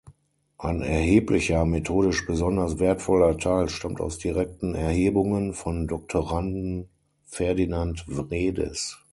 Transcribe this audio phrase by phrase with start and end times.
[0.57, 6.89] Ein erheblicher, methodisch besonders wertvoller Teil stammt aus direkten Erhebungen von Doktoranden
[7.27, 8.97] Ferdinand Wredes.